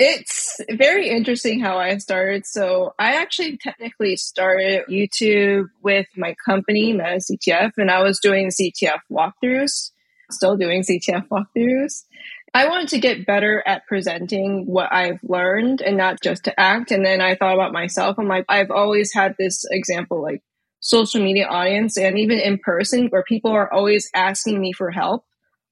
[0.00, 2.44] It's very interesting how I started.
[2.44, 8.98] So, I actually technically started YouTube with my company, MetaCTF, and I was doing CTF
[9.12, 9.92] walkthroughs,
[10.28, 12.02] still doing CTF walkthroughs.
[12.54, 16.90] I wanted to get better at presenting what I've learned and not just to act.
[16.90, 18.18] And then I thought about myself.
[18.18, 20.42] I'm like, I've always had this example, like
[20.80, 25.24] social media audience and even in person where people are always asking me for help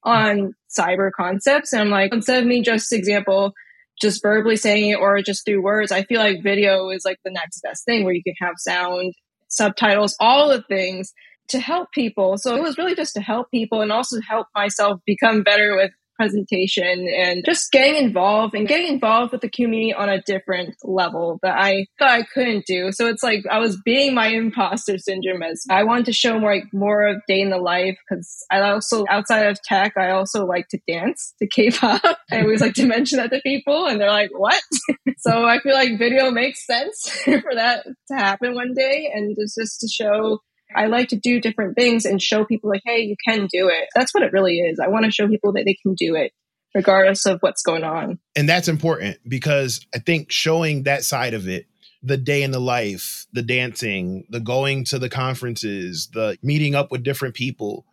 [0.03, 1.73] on cyber concepts.
[1.73, 3.53] And I'm like, instead of me just example,
[3.99, 7.31] just verbally saying it or just through words, I feel like video is like the
[7.31, 9.13] next best thing where you can have sound,
[9.47, 11.13] subtitles, all the things
[11.49, 12.37] to help people.
[12.37, 15.91] So it was really just to help people and also help myself become better with
[16.17, 21.39] presentation and just getting involved and getting involved with the community on a different level
[21.43, 22.91] that I thought I couldn't do.
[22.91, 26.55] So it's like I was being my imposter syndrome as I wanted to show more
[26.55, 30.45] like more of day in the life because I also outside of tech I also
[30.45, 32.01] like to dance to K-pop.
[32.31, 34.61] I always like to mention that to people and they're like, "What?"
[35.17, 39.55] so I feel like video makes sense for that to happen one day and just
[39.57, 40.39] just to show
[40.77, 43.87] I like to do different things and show people like, hey, you can do it.
[43.95, 44.79] That's what it really is.
[44.79, 46.31] I want to show people that they can do it
[46.75, 48.19] regardless of what's going on.
[48.35, 51.65] And that's important because I think showing that side of it,
[52.03, 56.91] the day in the life, the dancing, the going to the conferences, the meeting up
[56.91, 57.85] with different people,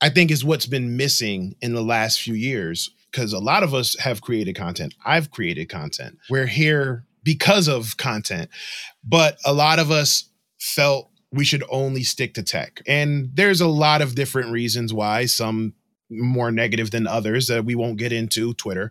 [0.00, 3.74] I think is what's been missing in the last few years because a lot of
[3.74, 4.94] us have created content.
[5.04, 6.16] I've created content.
[6.30, 8.48] We're here because of content,
[9.04, 12.82] but a lot of us felt we should only stick to tech.
[12.86, 15.74] And there's a lot of different reasons why, some
[16.10, 18.90] more negative than others that we won't get into, Twitter.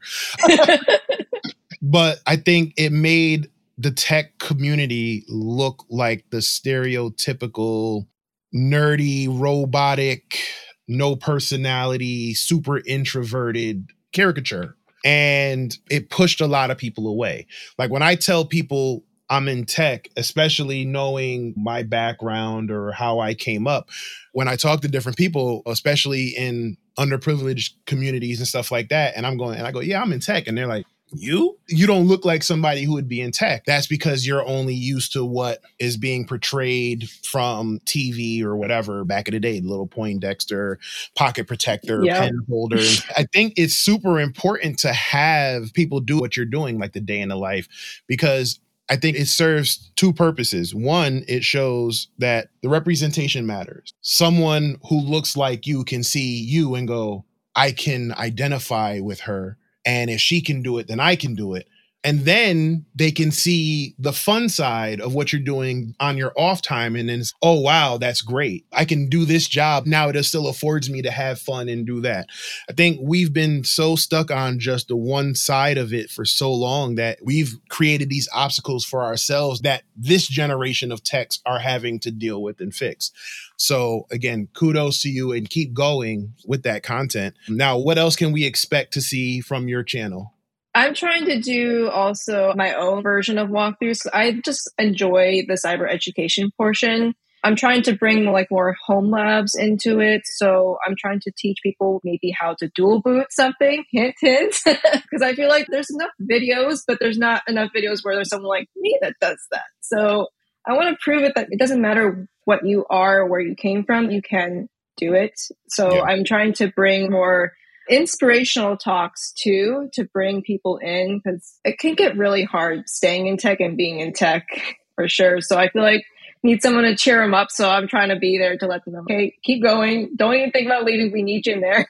[1.82, 8.08] but I think it made the tech community look like the stereotypical
[8.54, 10.40] nerdy, robotic,
[10.88, 14.76] no personality, super introverted caricature.
[15.06, 17.48] And it pushed a lot of people away.
[17.78, 23.34] Like when I tell people I'm in tech, especially knowing my background or how I
[23.34, 23.90] came up.
[24.34, 29.26] When I talk to different people, especially in underprivileged communities and stuff like that, and
[29.26, 30.48] I'm going and I go, Yeah, I'm in tech.
[30.48, 33.88] And they're like, you you don't look like somebody who would be in tech that's
[33.88, 39.34] because you're only used to what is being portrayed from tv or whatever back in
[39.34, 40.78] the day little poindexter
[41.16, 42.18] pocket protector yep.
[42.18, 42.78] pen holder
[43.18, 47.20] i think it's super important to have people do what you're doing like the day
[47.20, 47.68] in the life
[48.08, 48.60] because
[48.90, 50.74] I think it serves two purposes.
[50.74, 53.94] One, it shows that the representation matters.
[54.02, 57.26] Someone who looks like you can see you and go,
[57.56, 59.58] I can identify with her.
[59.86, 61.68] And if she can do it, then I can do it.
[62.04, 66.62] And then they can see the fun side of what you're doing on your off
[66.62, 68.66] time and then oh wow that's great.
[68.72, 70.08] I can do this job now.
[70.10, 72.28] It still affords me to have fun and do that.
[72.70, 76.54] I think we've been so stuck on just the one side of it for so
[76.54, 82.00] long that we've created these obstacles for ourselves that this generation of techs are having
[82.00, 83.12] to deal with and fix.
[83.58, 87.36] So again kudos to you and keep going with that content.
[87.50, 90.34] Now what else can we expect to see from your channel
[90.80, 94.08] I'm trying to do also my own version of walkthroughs.
[94.14, 97.16] I just enjoy the cyber education portion.
[97.44, 100.22] I'm trying to bring like more home labs into it.
[100.24, 103.84] So I'm trying to teach people maybe how to dual boot something.
[103.92, 104.56] Hint, hint.
[104.66, 108.48] Because I feel like there's enough videos, but there's not enough videos where there's someone
[108.48, 109.66] like me that does that.
[109.82, 110.28] So
[110.66, 113.56] I want to prove it that it doesn't matter what you are, or where you
[113.56, 115.34] came from, you can do it.
[115.68, 116.04] So yeah.
[116.04, 117.52] I'm trying to bring more
[117.90, 123.38] inspirational talks too to bring people in because it can get really hard staying in
[123.38, 124.48] tech and being in tech
[124.96, 125.42] for sure.
[125.42, 126.04] So I feel like
[126.44, 127.48] need someone to cheer them up.
[127.52, 130.12] So I'm trying to be there to let them know, okay, keep going.
[130.16, 131.12] Don't even think about leaving.
[131.12, 131.88] We need you in there.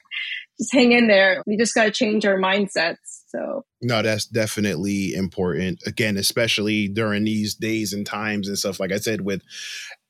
[0.58, 1.42] just hang in there.
[1.46, 2.96] We just got to change our mindsets.
[3.30, 5.80] So no, that's definitely important.
[5.86, 8.80] Again, especially during these days and times and stuff.
[8.80, 9.42] Like I said, with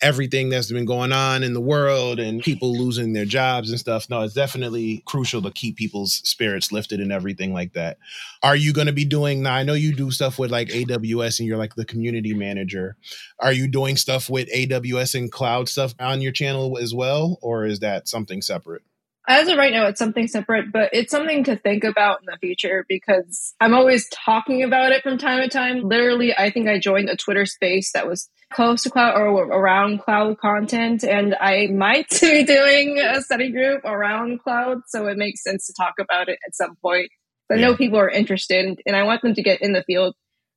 [0.01, 4.09] everything that's been going on in the world and people losing their jobs and stuff.
[4.09, 7.99] No, it's definitely crucial to keep people's spirits lifted and everything like that.
[8.43, 9.55] Are you going to be doing now?
[9.55, 12.97] I know you do stuff with like AWS and you're like the community manager.
[13.39, 17.39] Are you doing stuff with AWS and cloud stuff on your channel as well?
[17.43, 18.83] Or is that something separate?
[19.31, 22.37] As of right now, it's something separate, but it's something to think about in the
[22.39, 25.83] future because I'm always talking about it from time to time.
[25.83, 30.01] Literally, I think I joined a Twitter space that was close to cloud or around
[30.01, 35.45] cloud content, and I might be doing a study group around cloud, so it makes
[35.45, 37.09] sense to talk about it at some point.
[37.53, 40.17] I know people are interested, and I want them to get in the field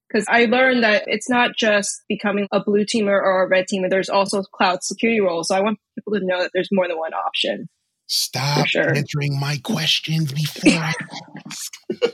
[0.10, 3.90] because I learned that it's not just becoming a blue teamer or a red teamer.
[3.90, 5.50] There's also cloud security roles.
[5.50, 7.68] So I want people to know that there's more than one option.
[8.14, 8.96] Stop sure.
[8.96, 10.94] answering my questions before I
[11.48, 11.74] ask.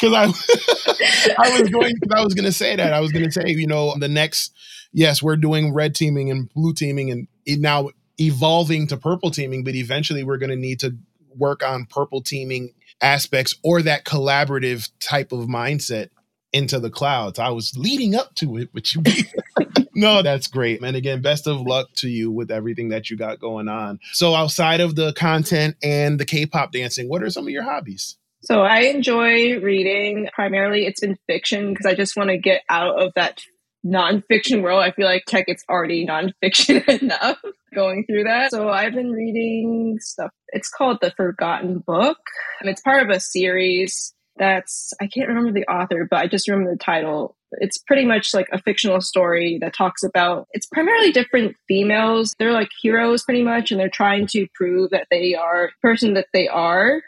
[0.00, 0.24] Because I,
[1.38, 2.92] I was going, I was going to say that.
[2.92, 4.52] I was going to say, you know, the next,
[4.92, 9.62] yes, we're doing red teaming and blue teaming, and it now evolving to purple teaming.
[9.62, 10.96] But eventually, we're going to need to
[11.36, 16.08] work on purple teaming aspects or that collaborative type of mindset
[16.52, 17.38] into the clouds.
[17.38, 19.02] I was leading up to it, but you
[19.94, 20.82] No, that's great.
[20.82, 23.98] And again, best of luck to you with everything that you got going on.
[24.12, 28.16] So outside of the content and the K-pop dancing, what are some of your hobbies?
[28.42, 30.28] So I enjoy reading.
[30.32, 33.42] Primarily it's been fiction because I just want to get out of that
[33.84, 34.82] nonfiction world.
[34.82, 37.38] I feel like tech it's already nonfiction enough
[37.74, 38.50] going through that.
[38.50, 40.30] So I've been reading stuff.
[40.48, 42.18] It's called The Forgotten Book.
[42.60, 46.48] And it's part of a series that's I can't remember the author, but I just
[46.48, 47.36] remember the title.
[47.52, 52.34] It's pretty much like a fictional story that talks about it's primarily different females.
[52.38, 56.14] They're like heroes pretty much, and they're trying to prove that they are the person
[56.14, 57.02] that they are.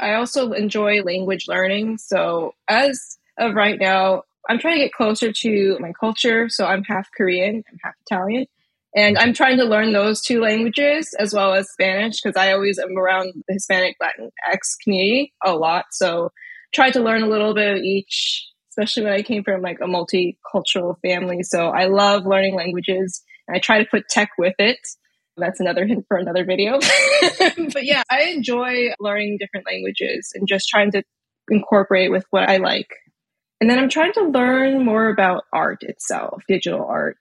[0.00, 1.98] I also enjoy language learning.
[1.98, 6.48] So as of right now, I'm trying to get closer to my culture.
[6.48, 8.46] So I'm half Korean, I'm half Italian.
[8.96, 12.78] And I'm trying to learn those two languages as well as Spanish because I always
[12.78, 15.84] am around the Hispanic Latin X community a lot.
[15.92, 16.32] So
[16.72, 19.86] tried to learn a little bit of each, especially when I came from like a
[19.86, 21.42] multicultural family.
[21.42, 24.78] So I love learning languages I try to put tech with it.
[25.36, 26.78] That's another hint for another video.
[27.72, 31.02] but yeah, I enjoy learning different languages and just trying to
[31.50, 32.88] incorporate with what I like.
[33.60, 37.18] And then I'm trying to learn more about art itself, digital art.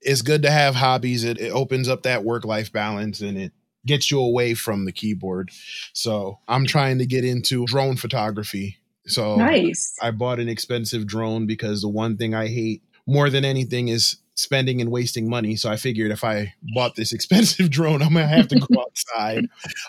[0.00, 1.24] It's good to have hobbies.
[1.24, 3.52] It, it opens up that work life balance and it
[3.88, 5.50] gets you away from the keyboard.
[5.92, 8.78] So I'm trying to get into drone photography.
[9.06, 9.96] So nice.
[10.00, 14.18] I bought an expensive drone because the one thing I hate more than anything is
[14.38, 15.56] spending and wasting money.
[15.56, 19.46] So I figured if I bought this expensive drone, I'm gonna have to go outside.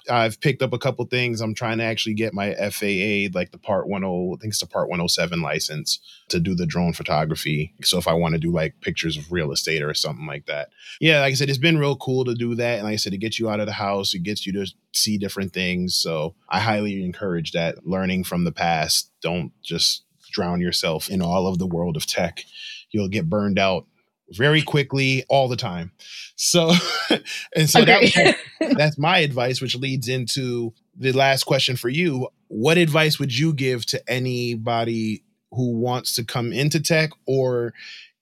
[0.10, 1.39] I've picked up a couple things.
[1.39, 4.66] I'm trying to actually get my FAA, like the Part 10, I think it's the
[4.66, 7.76] Part 107 license to do the drone photography.
[7.84, 10.70] So if I want to do like pictures of real estate or something like that.
[11.00, 12.80] Yeah, like I said, it's been real cool to do that.
[12.80, 14.66] And like I said, it gets you out of the house, it gets you to
[14.93, 15.93] see different things.
[15.93, 19.12] So I highly encourage that learning from the past.
[19.22, 22.43] Don't just drown yourself in all of the world of tech.
[22.89, 23.86] You'll get burned out
[24.32, 25.92] very quickly all the time.
[26.36, 26.72] So,
[27.56, 28.36] and so that,
[28.78, 32.30] that's my advice, which leads into the last question for you.
[32.48, 37.74] What advice would you give to anybody who wants to come into tech or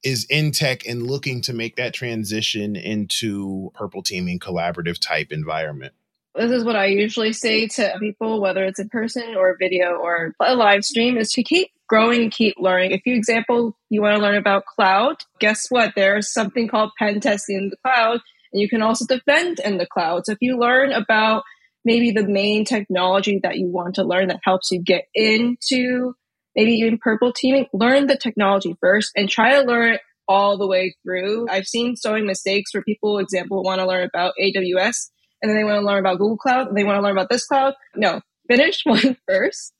[0.04, 5.94] is in tech and looking to make that transition into purple teaming collaborative type environment?
[6.36, 10.36] This is what I usually say to people, whether it's in person or video or
[10.40, 12.92] a live stream, is to keep growing keep learning.
[12.92, 15.94] If you example, you want to learn about cloud, guess what?
[15.96, 18.20] There's something called pen testing in the cloud,
[18.52, 20.26] and you can also defend in the cloud.
[20.26, 21.44] So if you learn about
[21.86, 26.14] maybe the main technology that you want to learn that helps you get into
[26.56, 30.68] maybe even purple teaming, learn the technology first and try to learn it all the
[30.68, 31.48] way through.
[31.50, 35.10] I've seen so many mistakes where people, example, want to learn about AWS
[35.42, 37.30] and then they want to learn about Google Cloud and they want to learn about
[37.30, 37.76] this cloud.
[37.96, 39.74] No, finish one first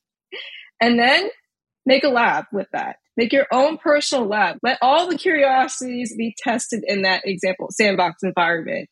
[0.82, 1.30] and then
[1.88, 2.98] make a lab with that.
[3.16, 4.58] Make your own personal lab.
[4.62, 8.90] Let all the curiosities be tested in that example sandbox environment.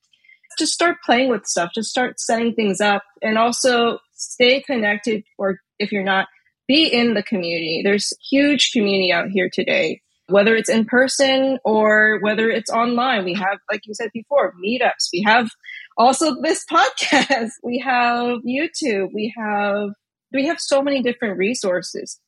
[0.57, 1.71] Just start playing with stuff.
[1.75, 6.27] Just start setting things up and also stay connected or if you're not,
[6.67, 7.81] be in the community.
[7.83, 13.25] There's huge community out here today, whether it's in person or whether it's online.
[13.25, 15.09] We have, like you said before, meetups.
[15.11, 15.49] We have
[15.97, 17.51] also this podcast.
[17.61, 19.09] We have YouTube.
[19.13, 19.89] We have,
[20.31, 22.19] we have so many different resources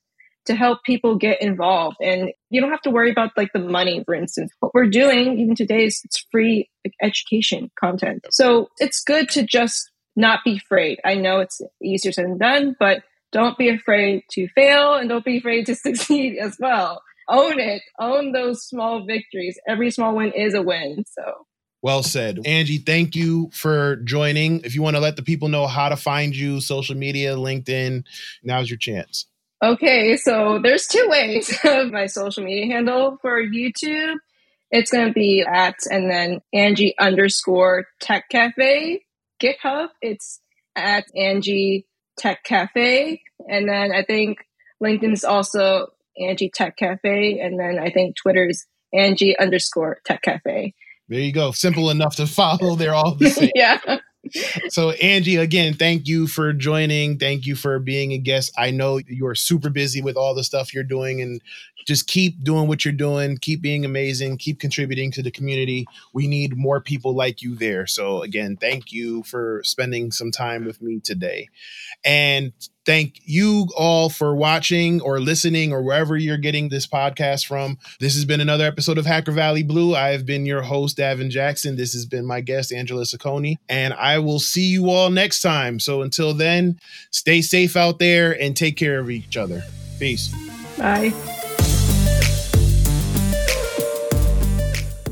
[0.48, 1.98] to help people get involved.
[2.02, 4.52] And you don't have to worry about like the money, for instance.
[4.60, 6.70] What we're doing even today is it's free
[7.02, 8.26] education content.
[8.32, 11.00] So it's good to just not be afraid.
[11.06, 15.26] I know it's easier said than done, but don't be afraid to fail and don't
[15.26, 17.02] be afraid to succeed as well.
[17.30, 17.82] Own it.
[18.00, 19.60] Own those small victories.
[19.68, 21.04] Every small win is a win.
[21.08, 21.46] So
[21.82, 22.40] well said.
[22.46, 24.62] Angie, thank you for joining.
[24.62, 28.04] If you want to let the people know how to find you, social media, LinkedIn,
[28.44, 29.26] now's your chance.
[29.64, 34.16] Okay, so there's two ways of my social media handle for YouTube.
[34.70, 39.02] It's going to be at and then Angie underscore Tech Cafe.
[39.42, 40.42] GitHub, it's
[40.76, 41.88] at Angie
[42.18, 43.22] Tech Cafe.
[43.50, 44.40] And then I think
[44.84, 45.88] LinkedIn's also
[46.20, 47.40] Angie Tech Cafe.
[47.40, 50.74] And then I think Twitter's Angie underscore Tech Cafe.
[51.08, 51.52] There you go.
[51.52, 52.76] Simple enough to follow.
[52.76, 53.52] They're all the same.
[53.56, 53.80] yeah.
[54.70, 57.18] So Angie, again, thank you for joining.
[57.18, 58.52] Thank you for being a guest.
[58.58, 61.42] I know you are super busy with all the stuff you're doing and
[61.88, 65.86] just keep doing what you're doing, keep being amazing, keep contributing to the community.
[66.14, 67.88] We need more people like you there.
[67.88, 71.48] So again, thank you for spending some time with me today.
[72.04, 72.52] And
[72.88, 77.78] thank you all for watching or listening or wherever you're getting this podcast from.
[78.00, 79.94] This has been another episode of Hacker Valley Blue.
[79.94, 81.76] I have been your host, Davin Jackson.
[81.76, 85.82] This has been my guest, Angela Saccone, and I will see you all next time.
[85.82, 86.80] So until then,
[87.12, 89.62] stay safe out there and take care of each other.
[90.00, 90.34] Peace.
[90.78, 91.14] Bye.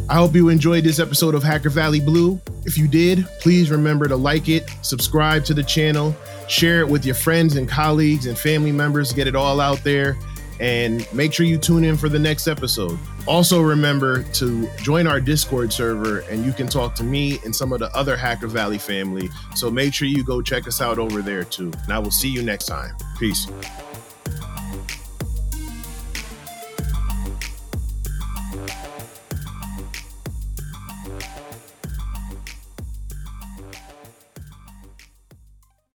[0.08, 2.40] I hope you enjoyed this episode of Hacker Valley Blue.
[2.64, 6.16] If you did, please remember to like it, subscribe to the channel,
[6.48, 10.18] share it with your friends and colleagues and family members, get it all out there,
[10.60, 12.98] and make sure you tune in for the next episode.
[13.28, 17.74] Also, remember to join our Discord server and you can talk to me and some
[17.74, 19.30] of the other Hacker Valley family.
[19.56, 21.72] So make sure you go check us out over there too.
[21.84, 22.96] And I will see you next time.
[23.18, 23.48] Peace.